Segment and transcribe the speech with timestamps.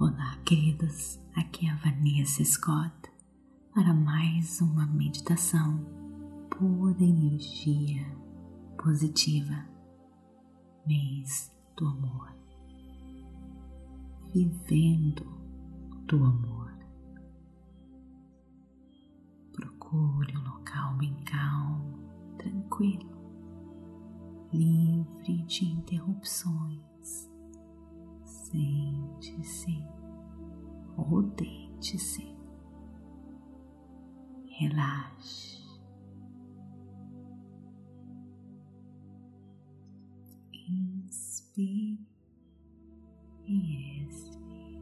[0.00, 1.20] Olá, queridos.
[1.36, 3.12] Aqui é a Vanessa Scott
[3.74, 5.78] para mais uma meditação
[6.48, 8.06] pura energia
[8.82, 9.62] positiva.
[10.86, 12.34] Mês do amor.
[14.32, 15.26] Vivendo
[16.06, 16.72] do amor.
[19.52, 21.98] Procure um local bem calmo,
[22.38, 23.10] tranquilo,
[24.50, 27.29] livre de interrupções
[28.50, 29.80] Sente-se
[30.96, 32.34] ou deite-se.
[34.58, 35.60] Relaxe.
[40.68, 42.06] Inspire
[43.46, 44.80] e expire.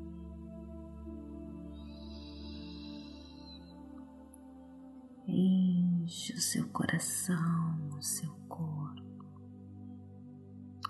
[5.27, 9.03] Enche o seu coração, o seu corpo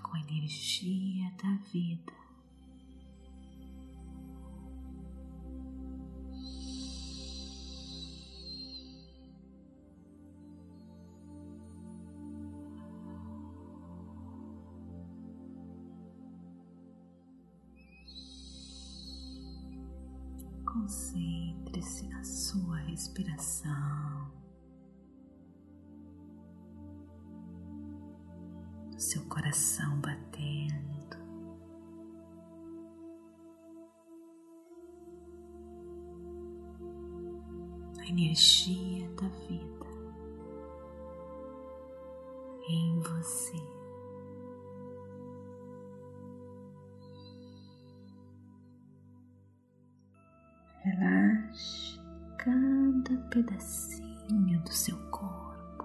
[0.01, 2.28] com a energia da vida.
[23.19, 24.31] Respiração,
[28.93, 31.19] no seu coração batendo.
[37.99, 39.87] A energia da vida
[42.69, 43.78] em você.
[53.29, 55.85] Cada pedacinho do seu corpo.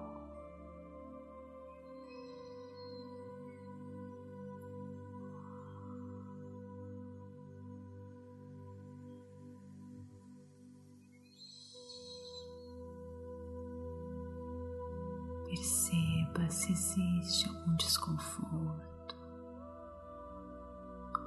[15.45, 19.15] Perceba se existe algum desconforto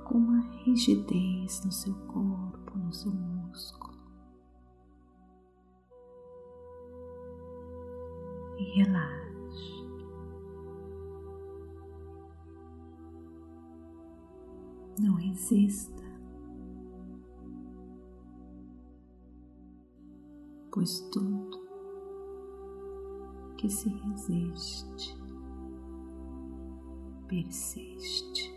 [0.04, 3.12] com uma rigidez no seu corpo, no seu
[8.76, 9.86] relaxe.
[14.98, 16.02] Não resista,
[20.70, 21.66] pois tudo
[23.56, 25.16] que se resiste
[27.28, 28.56] persiste.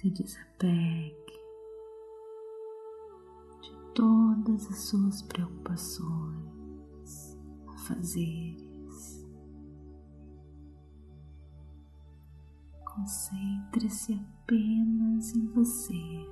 [0.00, 1.27] se desapegue de
[3.98, 7.36] todas as suas preocupações,
[7.66, 9.26] afazeres.
[12.84, 16.30] Concentre-se apenas em você.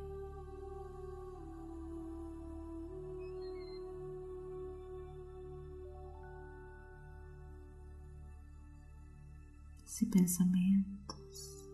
[9.85, 11.69] Se pensamentos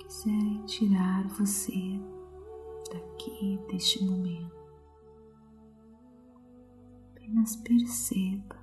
[0.00, 1.98] quiserem tirar você
[3.20, 4.56] daqui, deste momento,
[7.10, 8.56] apenas perceba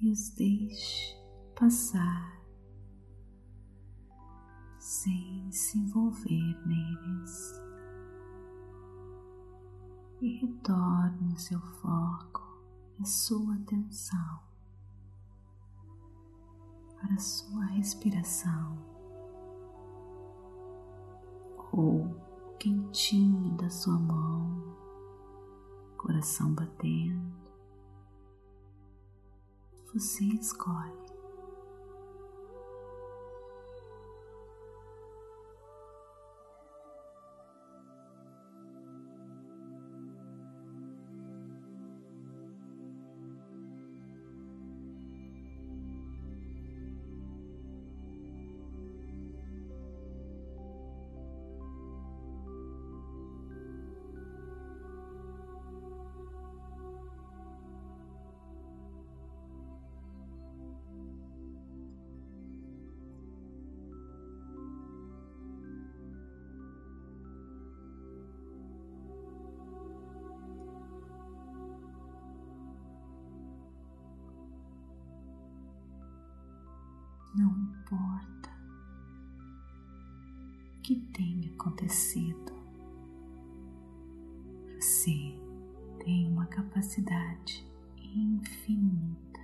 [0.00, 1.16] e os deixe
[1.58, 2.42] passar
[4.78, 7.62] sem se envolver neles.
[10.20, 12.42] E retorne o seu foco
[13.00, 14.40] a sua atenção
[17.00, 18.91] para a sua respiração
[21.72, 22.14] ou
[22.58, 24.76] quentinho da sua mão,
[25.96, 27.32] coração batendo.
[29.92, 31.01] Você escolhe.
[77.34, 78.50] Não importa
[80.76, 82.52] o que tenha acontecido,
[84.74, 85.34] você
[86.04, 89.40] tem uma capacidade infinita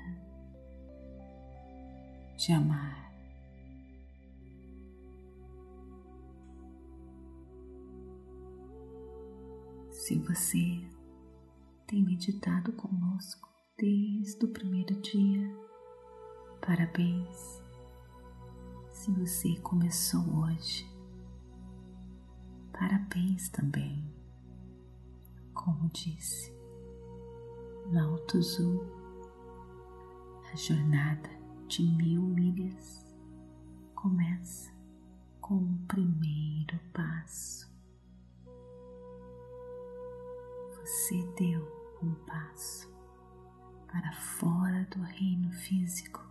[2.36, 3.08] de amar.
[9.90, 10.80] Se você
[11.86, 13.48] tem meditado conosco
[13.78, 15.50] desde o primeiro dia,
[16.60, 17.67] parabéns.
[19.08, 20.86] Se você começou hoje,
[22.70, 24.06] parabéns também.
[25.54, 26.52] Como disse
[27.90, 28.82] Lao Tzu,
[30.52, 31.30] a jornada
[31.68, 33.06] de mil milhas
[33.94, 34.70] começa
[35.40, 37.66] com o primeiro passo.
[40.80, 41.66] Você deu
[42.02, 42.92] um passo
[43.86, 46.22] para fora do reino físico,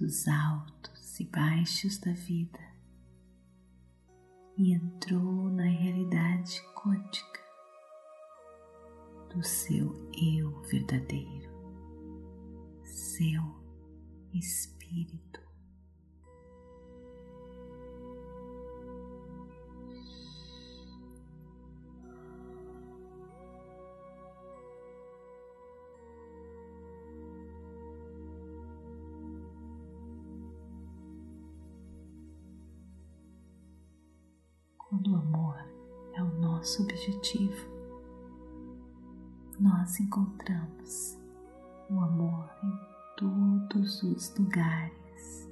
[0.00, 2.60] dos altos e baixos da vida
[4.56, 7.40] e entrou na realidade quântica
[9.28, 11.50] do seu eu verdadeiro,
[12.84, 13.42] seu
[14.32, 15.41] espírito.
[36.62, 37.66] Nosso objetivo,
[39.58, 41.18] nós encontramos
[41.90, 45.48] o amor em todos os lugares.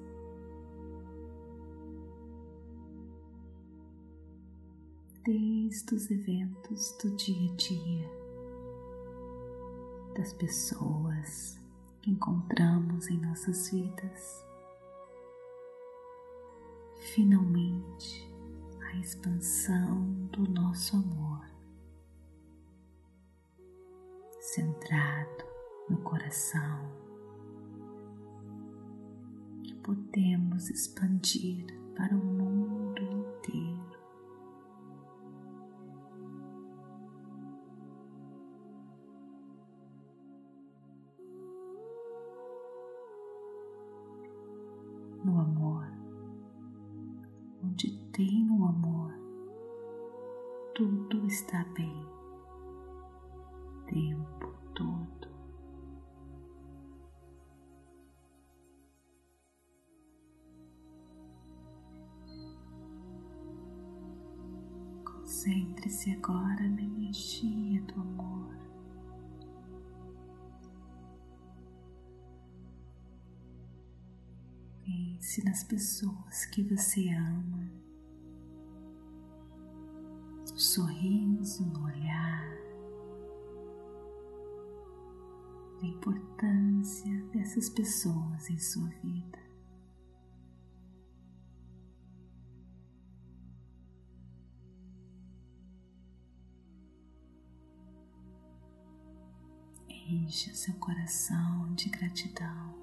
[5.24, 8.10] Desde os eventos do dia a dia,
[10.14, 11.58] das pessoas
[12.02, 14.44] que encontramos em nossas vidas,
[16.94, 18.29] finalmente
[18.92, 20.02] a expansão
[20.32, 21.46] do nosso amor,
[24.40, 25.44] centrado
[25.88, 26.90] no coração,
[29.62, 33.79] que podemos expandir para o mundo inteiro.
[65.40, 68.54] Concentre-se agora na energia do amor.
[74.84, 77.70] Pense nas pessoas que você ama,
[80.44, 82.44] sorriso no olhar,
[85.80, 89.39] a importância dessas pessoas em sua vida.
[100.30, 102.78] Encha seu coração de gratidão.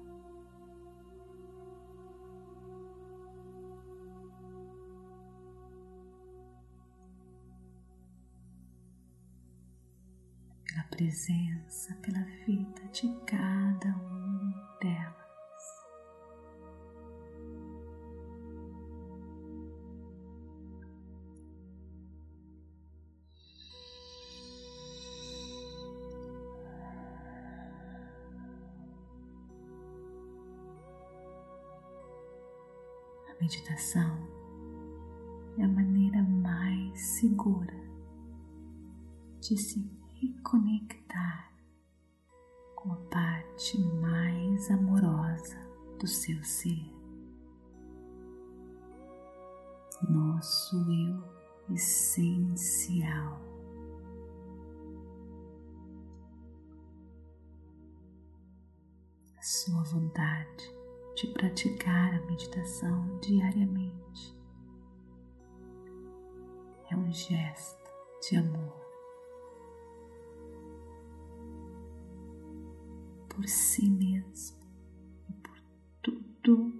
[10.66, 14.47] pela presença, pela vida de cada um
[33.48, 34.28] meditação
[35.56, 37.74] é a maneira mais segura
[39.40, 39.90] de se
[40.20, 41.50] reconectar
[42.76, 45.56] com a parte mais amorosa
[45.98, 46.92] do seu ser,
[50.10, 53.40] nosso eu essencial.
[59.38, 60.77] A sua vontade
[61.20, 64.38] de praticar a meditação diariamente
[66.88, 68.86] é um gesto de amor
[73.28, 74.58] por si mesmo
[75.28, 75.60] e por
[76.02, 76.72] tudo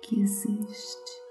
[0.00, 1.21] que existe.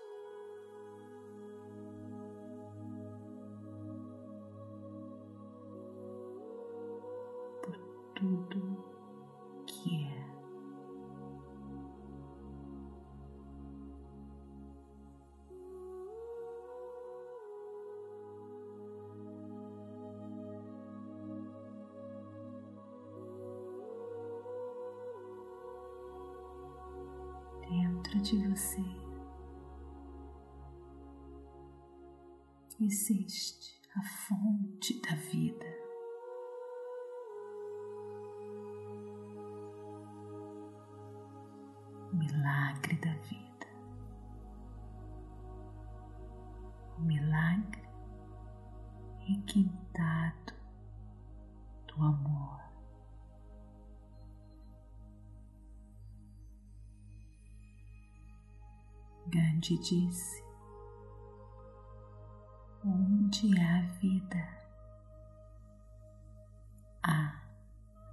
[28.01, 28.84] Dentro de você
[32.79, 35.65] existe a fonte da vida.
[42.12, 43.67] O milagre da vida.
[46.98, 47.88] O milagre
[49.20, 50.40] requintado
[59.31, 60.43] Gandhi disse:
[62.83, 64.45] Onde há vida,
[67.01, 67.41] há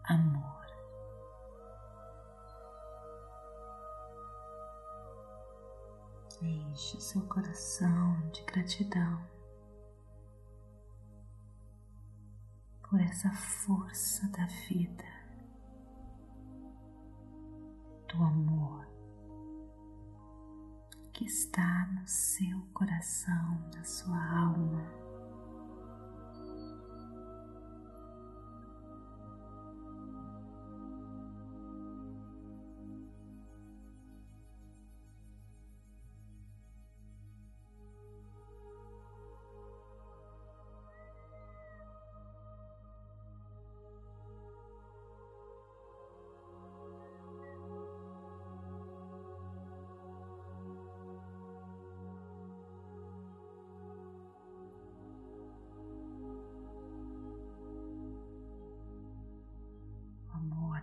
[0.04, 0.64] amor.
[6.40, 9.20] Enche seu coração de gratidão
[12.88, 15.04] por essa força da vida,
[18.06, 18.87] do amor
[21.18, 25.07] que está no seu coração, na sua alma.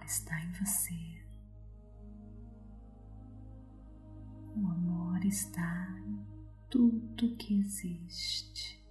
[0.05, 1.25] Está em você.
[4.55, 6.25] O amor está em
[6.69, 8.85] tudo que existe.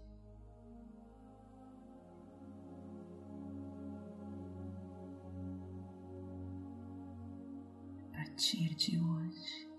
[8.12, 9.71] A partir de hoje,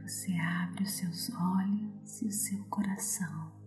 [0.00, 3.59] você abre os seus olhos e o seu coração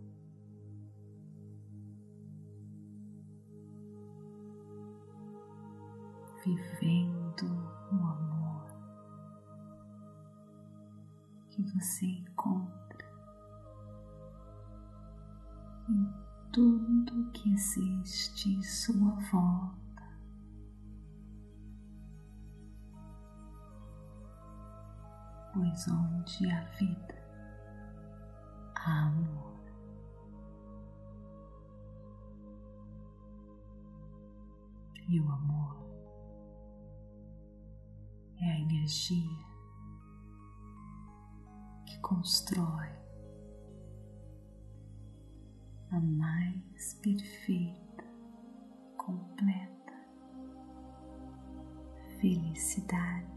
[6.44, 7.46] vivendo
[7.92, 8.66] o amor
[11.50, 13.08] que você encontra
[15.88, 16.14] em
[16.52, 19.84] tudo que existe em sua volta.
[25.54, 27.24] Pois onde há vida,
[28.76, 29.54] há amor.
[35.08, 35.83] E o amor
[38.44, 39.46] é a energia
[41.86, 42.90] que constrói
[45.92, 48.04] a mais perfeita,
[48.98, 49.94] completa
[52.20, 53.33] felicidade.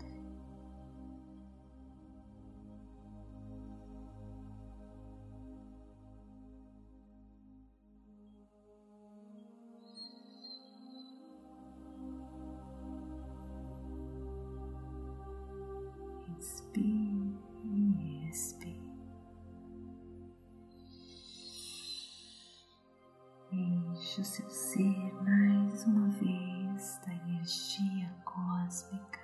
[24.26, 29.20] Seu ser mais uma vez da energia cósmica,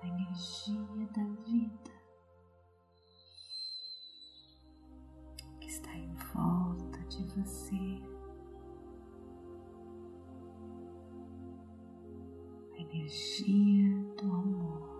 [0.00, 1.92] da energia da vida
[5.60, 8.02] que está em volta de você.
[12.76, 14.92] A energia do amor.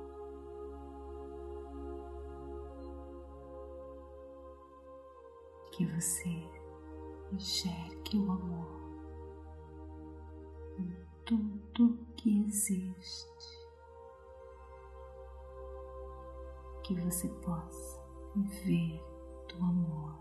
[5.72, 6.28] que você
[7.32, 8.81] enxergue o amor
[11.72, 13.68] tudo que existe,
[16.82, 18.00] que você possa
[18.34, 19.02] viver
[19.48, 20.18] do amor.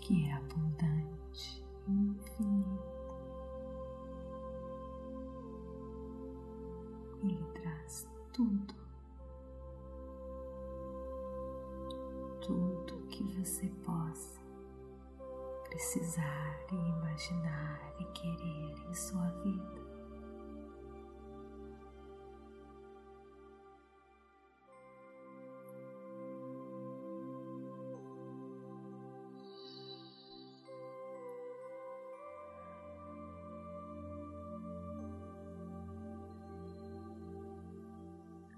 [0.00, 2.98] Que é abundante, infinito.
[7.22, 8.77] Ele traz tudo, tudo
[16.74, 19.88] e imaginar e querer em sua vida.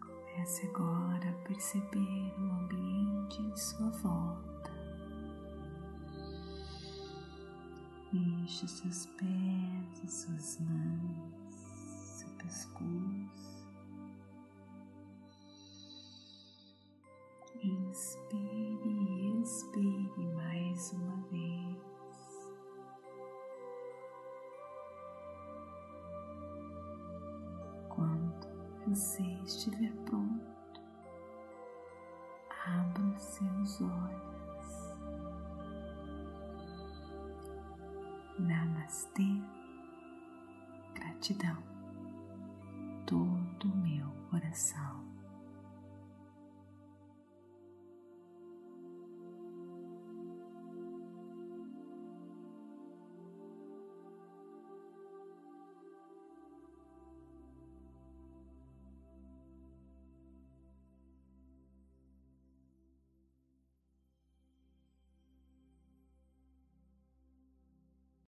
[0.00, 4.69] Comece agora a perceber o ambiente em sua volta.
[8.12, 13.70] Os seus pés, as suas mãos, seu pescoço.
[17.62, 22.50] Inspire e expire mais uma vez.
[27.88, 28.48] Quando
[28.88, 30.80] você estiver pronto,
[32.66, 34.29] abra seus olhos.
[38.40, 39.40] Namastê,
[40.94, 41.62] gratidão,
[43.06, 45.09] todo o meu coração.